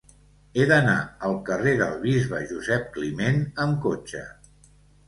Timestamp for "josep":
2.55-2.91